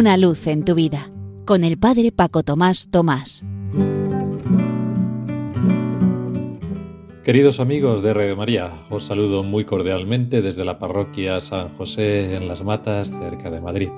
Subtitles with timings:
[0.00, 1.10] Una luz en tu vida
[1.44, 3.44] con el Padre Paco Tomás Tomás.
[7.22, 12.48] Queridos amigos de Radio María, os saludo muy cordialmente desde la parroquia San José en
[12.48, 13.90] Las Matas, cerca de Madrid.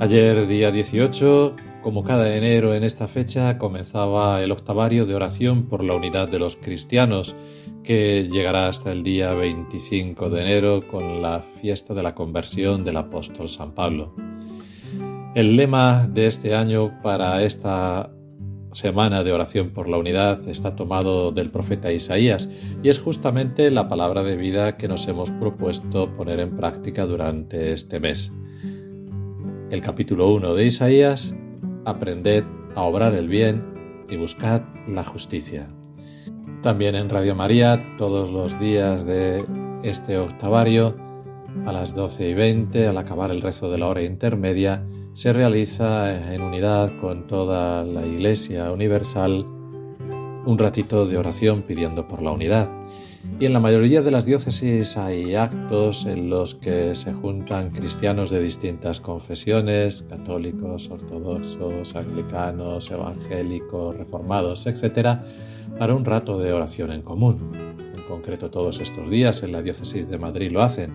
[0.00, 5.84] Ayer, día 18, como cada enero en esta fecha, comenzaba el octavario de oración por
[5.84, 7.36] la unidad de los cristianos,
[7.84, 12.96] que llegará hasta el día 25 de enero con la fiesta de la conversión del
[12.96, 14.33] apóstol San Pablo.
[15.34, 18.10] El lema de este año para esta
[18.70, 22.48] semana de oración por la unidad está tomado del profeta Isaías
[22.82, 27.72] y es justamente la palabra de vida que nos hemos propuesto poner en práctica durante
[27.72, 28.32] este mes
[29.70, 31.34] el capítulo 1 de Isaías,
[31.84, 32.44] aprended
[32.76, 35.66] a obrar el bien y buscad la justicia.
[36.62, 39.44] También en Radio María, todos los días de
[39.82, 40.94] este octavario,
[41.66, 44.84] a las 12 y 20, al acabar el rezo de la hora intermedia,
[45.14, 49.44] se realiza en unidad con toda la Iglesia Universal
[50.44, 52.68] un ratito de oración pidiendo por la unidad.
[53.38, 58.30] Y en la mayoría de las diócesis hay actos en los que se juntan cristianos
[58.30, 65.20] de distintas confesiones, católicos, ortodoxos, anglicanos, evangélicos, reformados, etc.,
[65.78, 67.52] para un rato de oración en común.
[67.96, 70.92] En concreto todos estos días en la diócesis de Madrid lo hacen,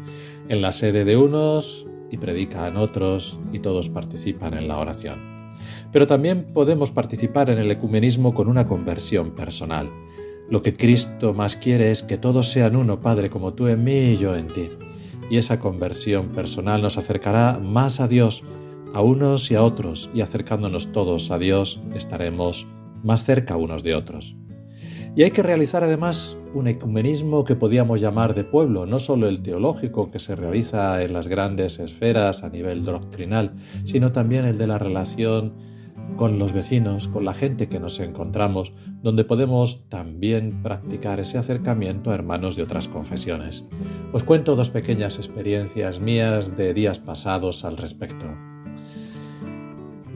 [0.50, 5.20] en la sede de unos y predican otros y todos participan en la oración.
[5.92, 9.90] Pero también podemos participar en el ecumenismo con una conversión personal
[10.50, 14.14] lo que Cristo más quiere es que todos sean uno, Padre, como tú en mí
[14.14, 14.68] y yo en ti.
[15.30, 18.44] Y esa conversión personal nos acercará más a Dios,
[18.96, 22.66] a unos y a otros, y acercándonos todos a Dios estaremos
[23.04, 24.39] más cerca unos de otros.
[25.20, 29.42] Y hay que realizar además un ecumenismo que podíamos llamar de pueblo, no solo el
[29.42, 33.52] teológico que se realiza en las grandes esferas a nivel doctrinal,
[33.84, 35.56] sino también el de la relación
[36.16, 38.72] con los vecinos, con la gente que nos encontramos,
[39.04, 43.68] donde podemos también practicar ese acercamiento a hermanos de otras confesiones.
[44.14, 48.26] Os cuento dos pequeñas experiencias mías de días pasados al respecto.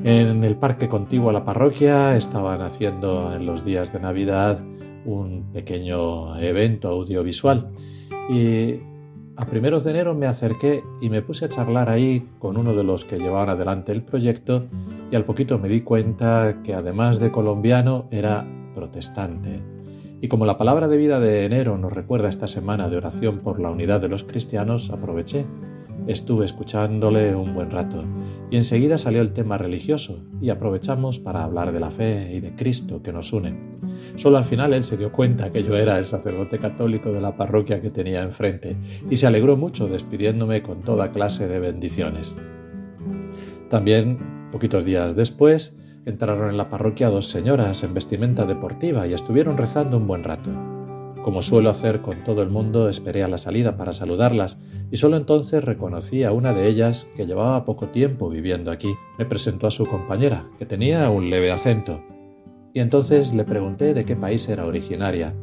[0.05, 4.59] En el parque contiguo a la parroquia estaban haciendo en los días de Navidad
[5.05, 7.69] un pequeño evento audiovisual
[8.29, 8.75] y
[9.35, 12.83] a primeros de enero me acerqué y me puse a charlar ahí con uno de
[12.83, 14.65] los que llevaban adelante el proyecto
[15.11, 19.59] y al poquito me di cuenta que además de colombiano era protestante.
[20.21, 23.59] Y como la palabra de vida de enero nos recuerda esta semana de oración por
[23.59, 25.45] la unidad de los cristianos, aproveché.
[26.07, 28.03] Estuve escuchándole un buen rato
[28.51, 32.53] y enseguida salió el tema religioso y aprovechamos para hablar de la fe y de
[32.55, 33.57] Cristo que nos une.
[34.15, 37.37] Solo al final él se dio cuenta que yo era el sacerdote católico de la
[37.37, 38.75] parroquia que tenía enfrente
[39.09, 42.35] y se alegró mucho despidiéndome con toda clase de bendiciones.
[43.69, 49.57] También, poquitos días después, entraron en la parroquia dos señoras en vestimenta deportiva y estuvieron
[49.57, 50.51] rezando un buen rato.
[51.23, 54.59] Como suelo hacer con todo el mundo, esperé a la salida para saludarlas
[54.91, 58.93] y solo entonces reconocí a una de ellas que llevaba poco tiempo viviendo aquí.
[59.17, 62.01] Me presentó a su compañera, que tenía un leve acento
[62.73, 65.33] y entonces le pregunté de qué país era originaria.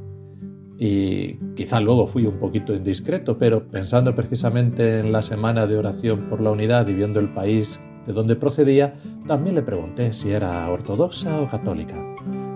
[0.78, 6.28] Y quizá luego fui un poquito indiscreto, pero pensando precisamente en la semana de oración
[6.28, 8.94] por la unidad y viendo el país de donde procedía,
[9.26, 11.94] también le pregunté si era ortodoxa o católica.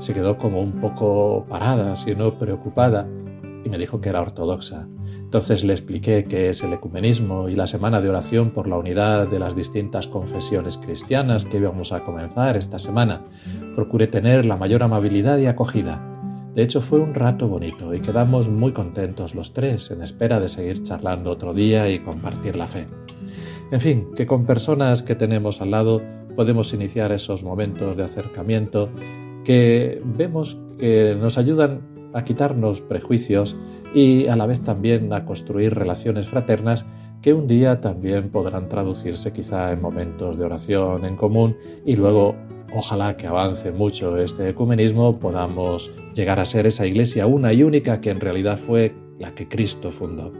[0.04, 3.08] Se quedó como un poco parada, si no preocupada,
[3.64, 4.86] y me dijo que era ortodoxa.
[5.16, 9.28] Entonces le expliqué qué es el ecumenismo y la semana de oración por la unidad
[9.28, 13.22] de las distintas confesiones cristianas que íbamos a comenzar esta semana.
[13.76, 16.02] Procuré tener la mayor amabilidad y acogida.
[16.54, 20.50] De hecho fue un rato bonito y quedamos muy contentos los tres en espera de
[20.50, 22.86] seguir charlando otro día y compartir la fe.
[23.70, 26.02] En fin, que con personas que tenemos al lado
[26.36, 28.90] podemos iniciar esos momentos de acercamiento
[29.44, 31.80] que vemos que nos ayudan
[32.12, 33.56] a quitarnos prejuicios
[33.94, 36.84] y a la vez también a construir relaciones fraternas
[37.22, 42.34] que un día también podrán traducirse quizá en momentos de oración en común y luego
[42.74, 48.00] ojalá que avance mucho este ecumenismo podamos llegar a ser esa iglesia una y única
[48.00, 50.32] que en realidad fue la que Cristo fundó.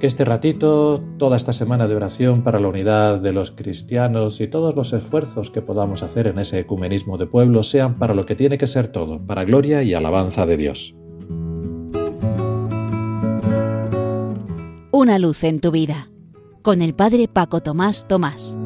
[0.00, 4.46] Que este ratito, toda esta semana de oración para la unidad de los cristianos y
[4.46, 8.36] todos los esfuerzos que podamos hacer en ese ecumenismo de pueblo sean para lo que
[8.36, 10.94] tiene que ser todo, para gloria y alabanza de Dios.
[14.92, 16.08] Una luz en tu vida,
[16.62, 18.56] con el Padre Paco Tomás Tomás.